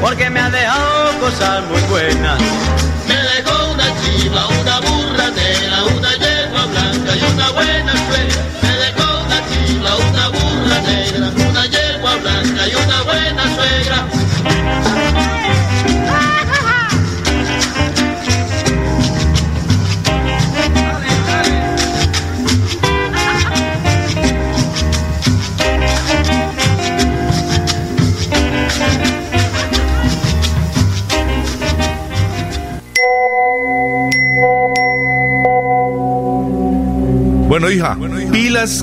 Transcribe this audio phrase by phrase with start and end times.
[0.00, 2.40] porque me ha dejado cosas muy buenas.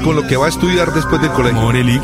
[0.03, 1.59] Con lo que va a estudiar después del colegio.
[1.59, 1.99] Amor, el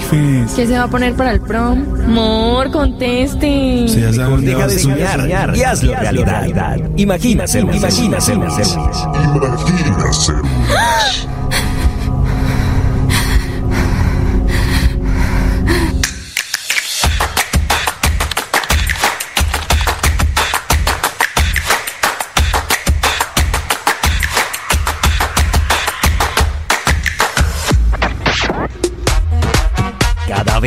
[0.55, 1.85] ¿Qué se va a poner para el prom?
[2.03, 3.85] Amor, conteste.
[3.85, 6.79] Deja de soñar y hazlo realidad.
[6.95, 8.45] Imagínaselo, imagínaselo.
[8.45, 10.41] Imagínaselo.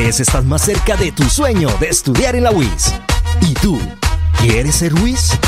[0.00, 2.94] Estás más cerca de tu sueño de estudiar en la UIS.
[3.42, 3.78] ¿Y tú,
[4.40, 5.38] quieres ser UIS?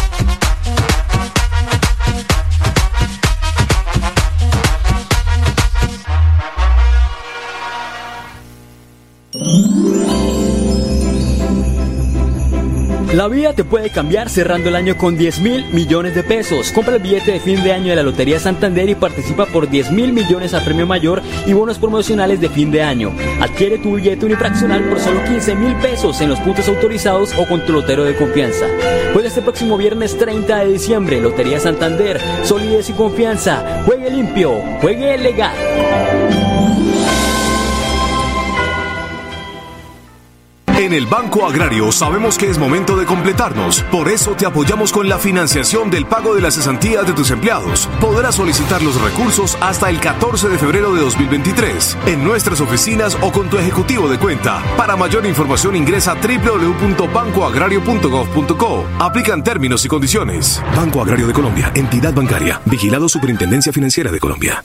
[13.14, 16.72] La vida te puede cambiar cerrando el año con 10 mil millones de pesos.
[16.72, 19.93] Compra el billete de fin de año de la Lotería Santander y participa por 10
[19.93, 23.14] mil millones a premio mayor y bonos promocionales de fin de año.
[23.40, 27.64] Adquiere tu billete unifraccional por solo 15 mil pesos en los puntos autorizados o con
[27.64, 28.66] tu lotero de confianza.
[29.12, 31.20] Juega este próximo viernes 30 de diciembre.
[31.20, 32.20] Lotería Santander.
[32.43, 33.84] Solidez y confianza.
[33.87, 34.60] Juegue limpio.
[34.81, 36.44] Juegue legal.
[40.76, 43.85] En el Banco Agrario sabemos que es momento de completarnos.
[43.93, 47.88] Por eso te apoyamos con la financiación del pago de las cesantías de tus empleados.
[48.00, 53.31] Podrás solicitar los recursos hasta el 14 de febrero de 2023 en nuestras oficinas o
[53.31, 54.65] con tu ejecutivo de cuenta.
[54.76, 58.85] Para mayor información ingresa a www.bancoagrario.gov.co.
[58.99, 60.61] Aplican términos y condiciones.
[60.77, 64.65] Banco Agrario de Colombia, entidad bancaria, vigilado Superintendencia Financiera de Colombia.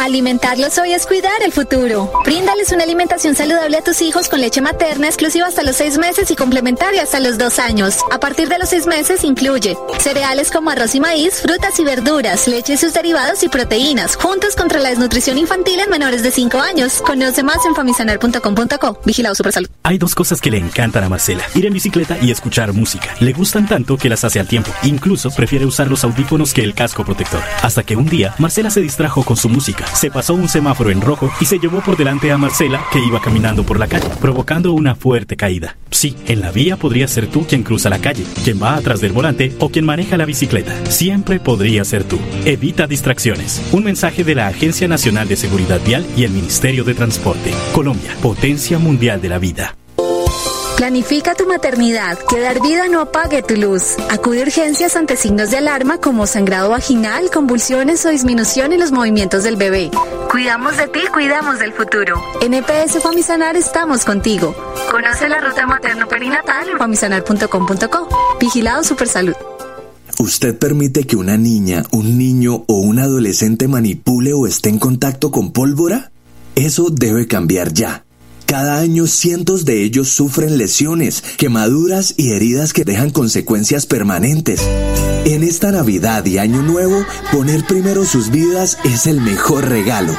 [0.00, 2.10] Alimentarlos hoy es cuidar el futuro.
[2.24, 6.30] Bríndales una alimentación saludable a tus hijos con leche materna exclusiva hasta los seis meses
[6.30, 7.98] y complementaria hasta los dos años.
[8.10, 12.46] A partir de los seis meses incluye cereales como arroz y maíz, frutas y verduras,
[12.46, 16.58] leche y sus derivados y proteínas, juntos contra la desnutrición infantil en menores de 5
[16.58, 17.02] años.
[17.04, 19.00] Conoce más en famisanar.com.co.
[19.04, 19.68] Vigilado Supersalud.
[19.82, 23.14] Hay dos cosas que le encantan a Marcela: ir en bicicleta y escuchar música.
[23.20, 24.70] Le gustan tanto que las hace al tiempo.
[24.84, 27.42] Incluso prefiere usar los audífonos que el casco protector.
[27.62, 31.00] Hasta que un día, Marcela se distrajo con su música se pasó un semáforo en
[31.00, 34.72] rojo y se llevó por delante a Marcela, que iba caminando por la calle, provocando
[34.72, 35.76] una fuerte caída.
[35.90, 39.12] Sí, en la vía podría ser tú quien cruza la calle, quien va atrás del
[39.12, 40.74] volante o quien maneja la bicicleta.
[40.90, 42.18] Siempre podría ser tú.
[42.44, 43.62] Evita distracciones.
[43.72, 47.52] Un mensaje de la Agencia Nacional de Seguridad Vial y el Ministerio de Transporte.
[47.72, 49.74] Colombia, potencia mundial de la vida.
[50.76, 53.96] Planifica tu maternidad, que dar vida no apague tu luz.
[54.10, 58.92] Acude a urgencias ante signos de alarma como sangrado vaginal, convulsiones o disminución en los
[58.92, 59.90] movimientos del bebé.
[60.30, 62.22] Cuidamos de ti, cuidamos del futuro.
[62.42, 64.54] En EPS Famisanar estamos contigo.
[64.90, 68.36] Conoce la ruta materno-perinatal en famisanar.com.co.
[68.38, 69.34] Vigilado Supersalud.
[70.18, 75.30] ¿Usted permite que una niña, un niño o un adolescente manipule o esté en contacto
[75.30, 76.10] con pólvora?
[76.54, 78.05] Eso debe cambiar ya.
[78.46, 84.60] Cada año cientos de ellos sufren lesiones, quemaduras y heridas que dejan consecuencias permanentes.
[85.24, 90.16] En esta Navidad y Año Nuevo, poner primero sus vidas es el mejor regalo.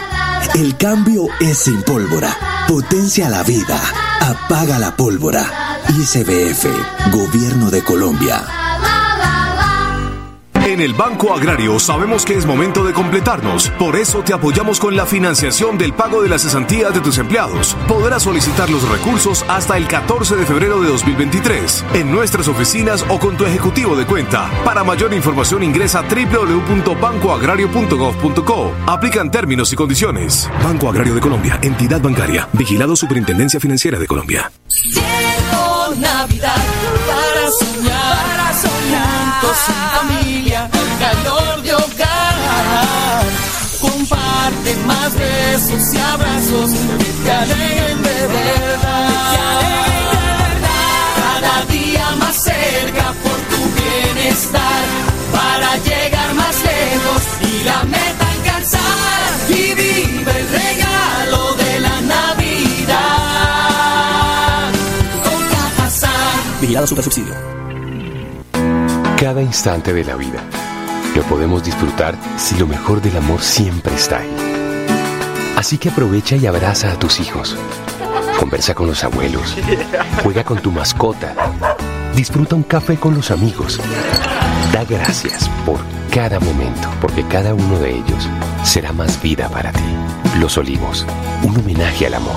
[0.55, 2.35] El cambio es sin pólvora.
[2.67, 3.81] Potencia la vida.
[4.19, 5.79] Apaga la pólvora.
[5.87, 6.65] ICBF,
[7.13, 8.45] Gobierno de Colombia.
[10.67, 13.69] En el Banco Agrario sabemos que es momento de completarnos.
[13.79, 17.77] Por eso te apoyamos con la financiación del pago de las cesantías de tus empleados.
[17.87, 23.17] Podrás solicitar los recursos hasta el 14 de febrero de 2023 en nuestras oficinas o
[23.17, 24.51] con tu ejecutivo de cuenta.
[24.65, 28.73] Para mayor información ingresa a www.bancoagrario.gov.co.
[28.87, 30.49] Aplican términos y condiciones.
[30.61, 34.51] Banco Agrario de Colombia, entidad bancaria, vigilado Superintendencia Financiera de Colombia.
[41.07, 43.23] Calor de hogar.
[43.81, 49.61] Comparte más besos y abrazos que te alegren de verdad.
[51.21, 54.83] Cada día más cerca por tu bienestar,
[55.31, 59.29] para llegar más lejos y la meta alcanzar.
[59.49, 62.97] Y vive el regalo de la Navidad.
[65.23, 66.37] Con Cajazán.
[66.61, 67.35] Vigilado Super Subsidio.
[69.17, 70.66] Cada instante de la vida
[71.17, 74.29] lo podemos disfrutar si lo mejor del amor siempre está ahí.
[75.55, 77.57] Así que aprovecha y abraza a tus hijos.
[78.39, 79.57] Conversa con los abuelos.
[80.21, 81.33] Juega con tu mascota.
[82.15, 83.79] Disfruta un café con los amigos.
[84.71, 85.79] Da gracias por
[86.13, 88.29] cada momento, porque cada uno de ellos
[88.63, 89.95] será más vida para ti.
[90.39, 91.03] Los Olivos,
[91.41, 92.35] un homenaje al amor.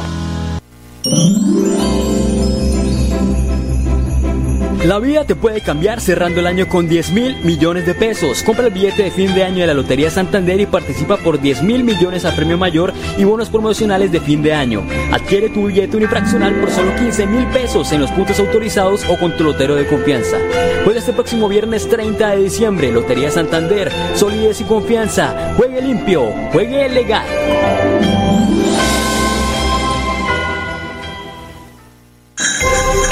[4.85, 8.43] La vida te puede cambiar cerrando el año con 10 mil millones de pesos.
[8.43, 11.63] Compra el billete de fin de año de la Lotería Santander y participa por 10
[11.65, 14.83] mil millones a premio mayor y bonos promocionales de fin de año.
[15.13, 19.37] Adquiere tu billete unifraccional por solo 15 mil pesos en los puntos autorizados o con
[19.37, 20.39] tu lotero de confianza.
[20.85, 22.91] Juega este próximo viernes 30 de diciembre.
[22.91, 23.93] Lotería Santander.
[24.15, 25.53] Solidez y confianza.
[25.59, 26.33] Juegue limpio.
[26.53, 28.20] Juegue legal.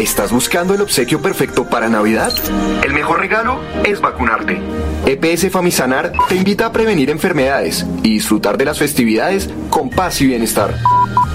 [0.09, 2.33] ¿Estás buscando el obsequio perfecto para Navidad?
[2.83, 4.59] El mejor regalo es vacunarte.
[5.05, 10.27] EPS Famisanar te invita a prevenir enfermedades y disfrutar de las festividades con paz y
[10.27, 10.75] bienestar.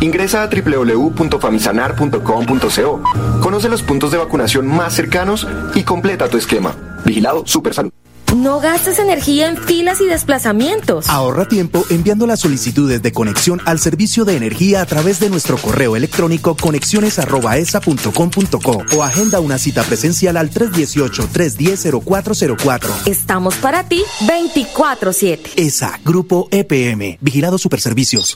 [0.01, 3.03] Ingresa a www.famisanar.com.co.
[3.41, 6.75] Conoce los puntos de vacunación más cercanos y completa tu esquema.
[7.05, 7.91] Vigilado Supersalud.
[8.33, 11.09] No gastes energía en filas y desplazamientos.
[11.09, 15.57] Ahorra tiempo enviando las solicitudes de conexión al servicio de energía a través de nuestro
[15.57, 23.07] correo electrónico conexiones.esa.com.co o agenda una cita presencial al 318-310-0404.
[23.07, 25.51] Estamos para ti 24-7.
[25.55, 28.35] ESA, Grupo EPM, Vigilado Superservicios.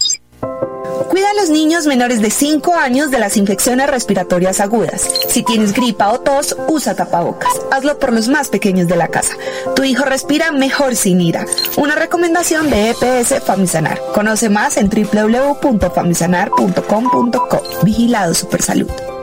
[1.10, 5.08] Cuida a los niños menores de 5 años de las infecciones respiratorias agudas.
[5.30, 7.54] Si tienes gripa o tos, usa tapabocas.
[7.72, 9.34] Hazlo por los más pequeños de la casa.
[9.76, 11.46] Tu hijo respira mejor sin ira.
[11.78, 14.00] Una recomendación de EPS Famisanar.
[14.14, 17.64] Conoce más en www.famisanar.com.co.
[17.84, 19.17] Vigilado Supersalud.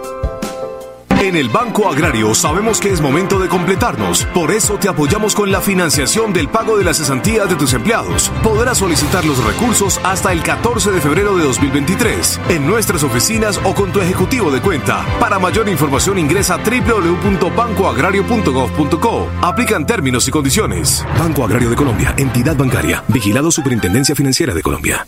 [1.25, 4.27] En el Banco Agrario sabemos que es momento de completarnos.
[4.35, 8.31] Por eso te apoyamos con la financiación del pago de las cesantías de tus empleados.
[8.43, 13.75] Podrás solicitar los recursos hasta el 14 de febrero de 2023 en nuestras oficinas o
[13.75, 15.03] con tu ejecutivo de cuenta.
[15.19, 19.31] Para mayor información ingresa a www.bancoagrario.gov.co.
[19.41, 21.07] Aplican términos y condiciones.
[21.19, 25.07] Banco Agrario de Colombia, entidad bancaria, vigilado Superintendencia Financiera de Colombia.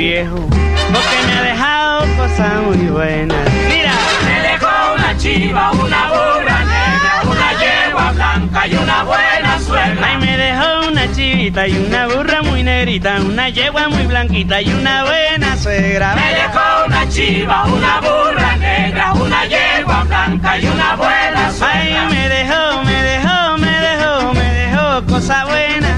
[0.00, 3.50] Viejo, porque me ha dejado cosas muy buenas.
[3.68, 3.92] Mira,
[4.24, 10.06] me dejó una chiva, una burra negra, una yegua blanca y una buena suegra.
[10.08, 14.72] Ay, me dejó una chivita y una burra muy negrita, una yegua muy blanquita y
[14.72, 16.14] una buena suegra.
[16.14, 21.78] Me dejó una chiva, una burra negra, una yegua blanca y una buena suegra.
[21.78, 25.92] Ay, me dejó, me dejó, me dejó, me dejó cosa buena,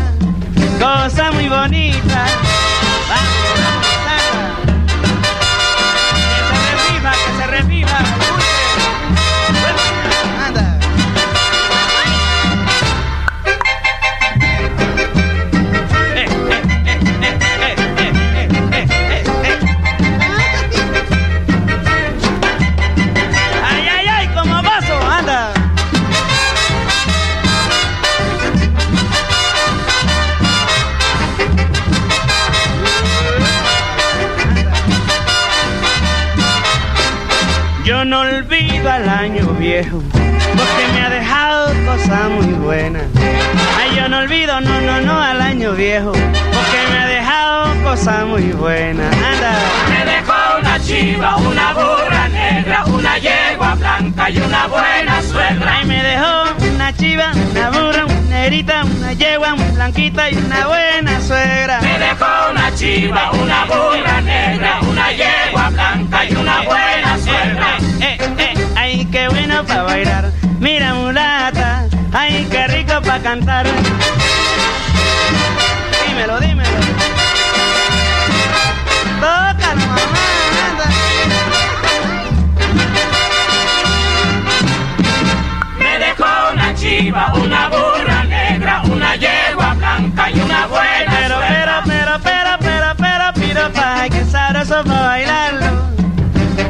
[0.81, 2.27] cosa muy bonita.
[38.93, 43.05] Al año viejo, porque me ha dejado cosas muy buenas.
[43.79, 48.27] Ay, yo no olvido, no, no, no, al año viejo, porque me ha dejado cosas
[48.27, 49.11] muy buenas.
[49.17, 49.53] Anda.
[49.89, 55.77] Me dejó una chiva, una burra negra, una yegua blanca y una buena suegra.
[55.79, 56.43] Ay, me dejó
[56.75, 61.81] una chiva, una burra, una negrita, una yegua blanquita y una buena suegra.
[61.81, 67.79] Me dejó una chiva, una burra negra, una yegua blanca y una buena suegra.
[68.01, 68.72] Eh, eh, eh, ay,
[69.13, 70.33] qué bueno para bailar.
[70.59, 73.67] Mira, mulata, ay, qué rico para cantar.
[76.07, 76.81] Dímelo, dímelo.
[79.21, 80.23] Tócalo, mamá.
[85.79, 91.83] Me dejó una chiva, una burra negra, una yegua blanca y una buena Pero, pero,
[91.87, 95.93] pero, pero, pero, pero, piropa, ay, qué sabroso para bailarlo.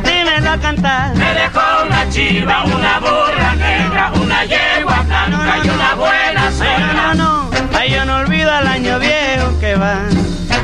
[0.04, 1.14] Dímelo cantar.
[1.16, 6.92] Me dejó una chiva, una burra negra, una yegua blanca y una buena suegra.
[6.92, 7.50] no, no, no.
[7.74, 10.00] Ay, yo no olvido al año viejo que va.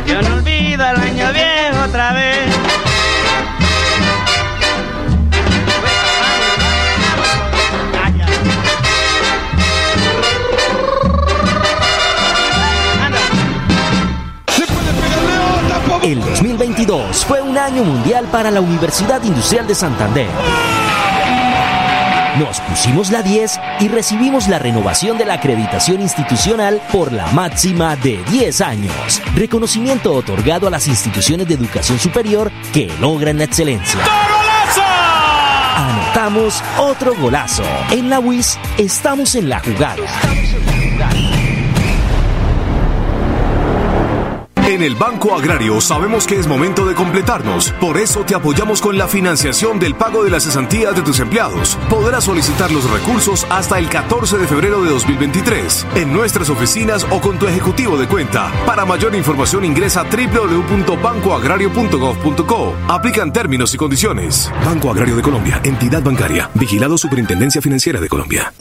[0.07, 2.55] Yo no olvido al año viejo otra vez.
[16.03, 20.29] El 2022 fue un año mundial para la Universidad Industrial de Santander.
[22.39, 27.97] Nos pusimos la 10 y recibimos la renovación de la acreditación institucional por la máxima
[27.97, 29.21] de 10 años.
[29.35, 34.01] Reconocimiento otorgado a las instituciones de educación superior que logran la excelencia.
[35.77, 37.65] Anotamos otro golazo.
[37.91, 40.05] En la WIS estamos en la jugada.
[44.69, 47.73] En el Banco Agrario sabemos que es momento de completarnos.
[47.81, 51.79] Por eso te apoyamos con la financiación del pago de las cesantías de tus empleados.
[51.89, 57.19] Podrás solicitar los recursos hasta el 14 de febrero de 2023 en nuestras oficinas o
[57.19, 58.53] con tu ejecutivo de cuenta.
[58.67, 62.75] Para mayor información ingresa a www.bancoagrario.gov.co.
[62.89, 64.53] Aplican términos y condiciones.
[64.67, 68.53] Banco Agrario de Colombia, entidad bancaria, vigilado Superintendencia Financiera de Colombia.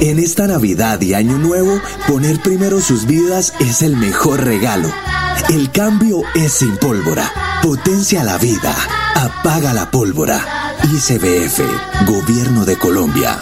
[0.01, 4.91] En esta Navidad y Año Nuevo, poner primero sus vidas es el mejor regalo.
[5.49, 7.31] El cambio es sin pólvora.
[7.61, 8.75] Potencia la vida.
[9.15, 10.64] Apaga la pólvora.
[10.83, 11.61] ICBF,
[12.05, 13.39] Gobierno de Colombia.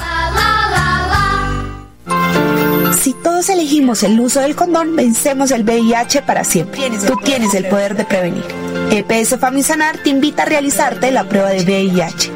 [3.01, 6.89] Si todos elegimos el uso del condón, vencemos el VIH para siempre.
[7.05, 8.45] Tú tienes el poder de prevenir.
[8.91, 12.31] EPS Famisanar te invita a realizarte la prueba de VIH.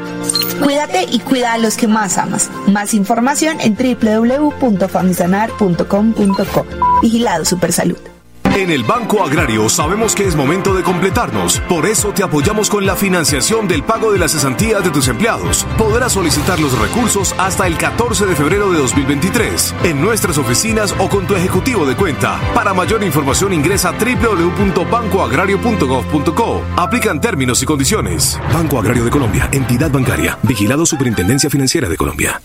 [0.62, 2.50] Cuídate y cuida a los que más amas.
[2.66, 6.66] Más información en www.famisanar.com.co.
[7.00, 8.07] Vigilado Supersalud.
[8.58, 11.60] En el Banco Agrario sabemos que es momento de completarnos.
[11.68, 15.64] Por eso te apoyamos con la financiación del pago de las cesantías de tus empleados.
[15.76, 21.08] Podrás solicitar los recursos hasta el 14 de febrero de 2023 en nuestras oficinas o
[21.08, 22.40] con tu ejecutivo de cuenta.
[22.52, 26.62] Para mayor información ingresa a www.bancoagrario.gov.co.
[26.76, 28.40] Aplican términos y condiciones.
[28.52, 32.40] Banco Agrario de Colombia, entidad bancaria, vigilado Superintendencia Financiera de Colombia.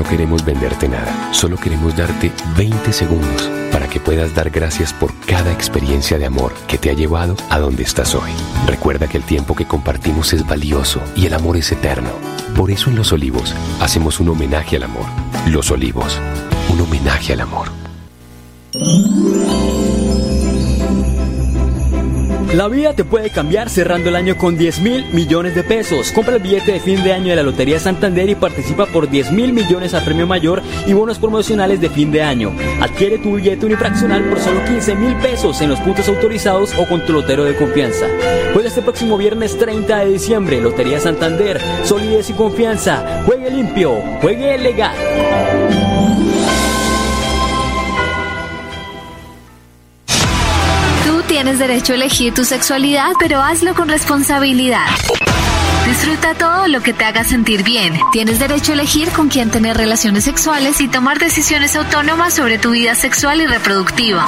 [0.00, 5.14] No queremos venderte nada, solo queremos darte 20 segundos para que puedas dar gracias por
[5.26, 8.30] cada experiencia de amor que te ha llevado a donde estás hoy.
[8.66, 12.08] Recuerda que el tiempo que compartimos es valioso y el amor es eterno.
[12.56, 15.04] Por eso en Los Olivos hacemos un homenaje al amor.
[15.46, 16.18] Los Olivos,
[16.70, 17.68] un homenaje al amor.
[22.54, 26.10] La vida te puede cambiar cerrando el año con 10 mil millones de pesos.
[26.10, 29.30] Compra el billete de fin de año de la Lotería Santander y participa por 10
[29.30, 32.52] mil millones a premio mayor y bonos promocionales de fin de año.
[32.80, 37.06] Adquiere tu billete unifraccional por solo 15 mil pesos en los puntos autorizados o con
[37.06, 38.06] tu lotero de confianza.
[38.52, 40.60] Juega este próximo viernes 30 de diciembre.
[40.60, 41.60] Lotería Santander.
[41.84, 43.22] Solidez y confianza.
[43.26, 43.92] Juegue limpio.
[44.20, 44.96] Juegue legal.
[51.42, 54.84] Tienes derecho a elegir tu sexualidad, pero hazlo con responsabilidad.
[55.86, 57.98] Disfruta todo lo que te haga sentir bien.
[58.12, 62.70] Tienes derecho a elegir con quién tener relaciones sexuales y tomar decisiones autónomas sobre tu
[62.70, 64.26] vida sexual y reproductiva.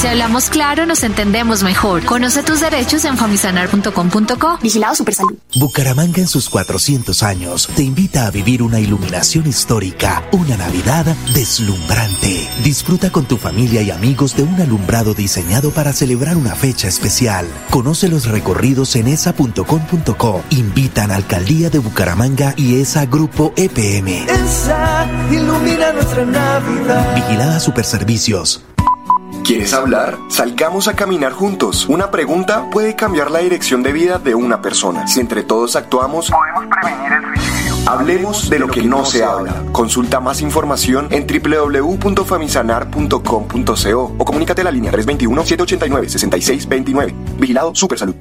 [0.00, 2.04] Si hablamos claro, nos entendemos mejor.
[2.04, 4.58] Conoce tus derechos en famisanar.com.co.
[4.62, 5.34] Vigilado Supersalud.
[5.56, 12.48] Bucaramanga en sus 400 años te invita a vivir una iluminación histórica, una Navidad deslumbrante.
[12.62, 17.46] Disfruta con tu familia y amigos de un alumbrado diseñado para celebrar una fecha especial.
[17.70, 20.44] Conoce los recorridos en esa.com.co.
[20.88, 24.26] Invitan Alcaldía de Bucaramanga y ESA Grupo EPM.
[24.26, 27.14] Esa ilumina nuestra Navidad.
[27.14, 28.64] Vigilada Superservicios.
[29.44, 30.16] ¿Quieres hablar?
[30.30, 31.86] Salgamos a caminar juntos.
[31.90, 35.06] Una pregunta puede cambiar la dirección de vida de una persona.
[35.06, 37.74] Si entre todos actuamos, podemos prevenir el suicidio.
[37.86, 39.64] Hablemos de lo que no se habla.
[39.72, 47.12] Consulta más información en www.famisanar.com.co o comunícate a la línea 321-789-6629.
[47.38, 48.14] Vigilado Supersalud.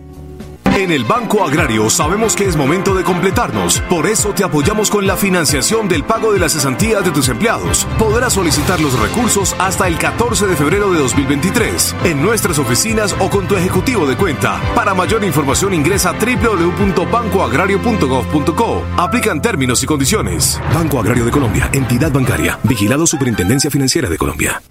[0.77, 3.81] En el Banco Agrario sabemos que es momento de completarnos.
[3.89, 7.87] Por eso te apoyamos con la financiación del pago de las cesantías de tus empleados.
[7.97, 13.27] Podrás solicitar los recursos hasta el 14 de febrero de 2023 en nuestras oficinas o
[13.27, 14.61] con tu ejecutivo de cuenta.
[14.75, 18.83] Para mayor información ingresa a www.bancoagrario.gov.co.
[18.97, 20.61] Aplican términos y condiciones.
[20.75, 24.61] Banco Agrario de Colombia, entidad bancaria, vigilado Superintendencia Financiera de Colombia.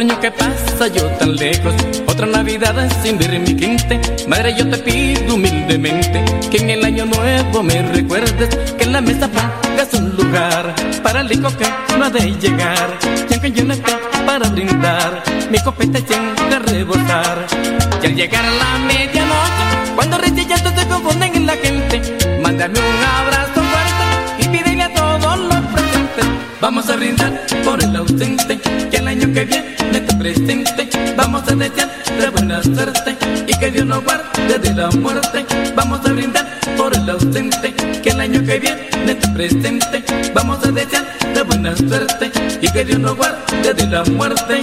[0.00, 1.74] Año que pasa yo tan lejos,
[2.06, 4.00] otra Navidad sin ver mi quinte.
[4.26, 9.02] Madre, yo te pido humildemente que en el año nuevo me recuerdes que en la
[9.02, 11.66] mesa pongas un lugar para el hijo que
[11.98, 12.98] no ha de llegar.
[13.28, 13.92] Y aunque yo no esté
[14.24, 17.46] para brindar, mi copeta siempre a rebosar.
[18.02, 22.00] Y al llegar la medianoche, cuando llanto se confunden en la gente,
[22.42, 23.59] mándame un abrazo
[26.60, 30.90] Vamos a brindar por el ausente, que el año que viene te presente.
[31.16, 35.46] Vamos a desear de buena suerte y que Dios nos guarde de la muerte.
[35.74, 36.46] Vamos a brindar
[36.76, 40.04] por el ausente, que el año que viene te presente.
[40.34, 44.60] Vamos a desear de buena suerte y que Dios nos guarde de la muerte.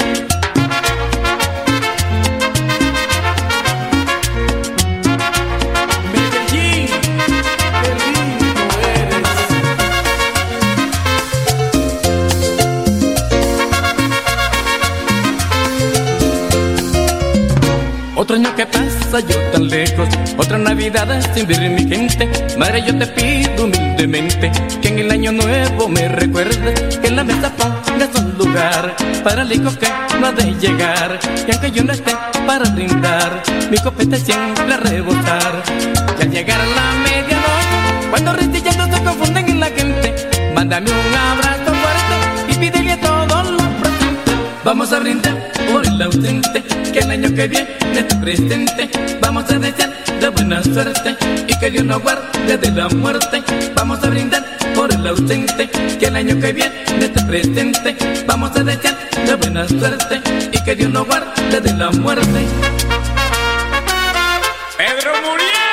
[18.37, 22.29] Otro año que pasa yo tan lejos, otra Navidad sin ver mi gente.
[22.55, 27.51] Madre, yo te pido humildemente que en el año nuevo me recuerdes que la mesa
[27.55, 29.87] pongas un lugar para el hijo que
[30.19, 31.19] no ha de llegar.
[31.47, 35.63] Y aunque yo no esté para brindar, mi copeta siempre a rebosar.
[36.19, 40.13] Y al llegar a la medianoche, cuando ristillando se confunden en la gente,
[40.53, 41.46] mándame un abrazo
[44.67, 48.89] Vamos a brindar por el ausente, que el año que viene te presente.
[49.21, 51.15] Vamos a desear de buena suerte
[51.47, 53.41] y que Dios nos guarde de la muerte.
[53.73, 57.95] Vamos a brindar por el ausente, que el año que viene te presente.
[58.27, 62.45] Vamos a desear de buena suerte y que Dios nos guarde de la muerte.
[64.77, 65.66] Pedro Muriel.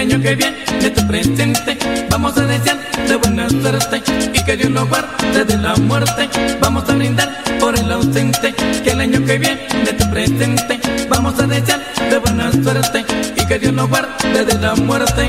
[0.00, 1.76] Año que viene tu presente
[2.08, 6.28] vamos a desear de buena suerte y que Dios nos guarde de la muerte.
[6.58, 7.28] Vamos a brindar
[7.60, 12.50] por el ausente que el año que viene tu presente vamos a desear de buena
[12.50, 13.04] suerte
[13.36, 15.28] y que Dios nos guarde de la muerte.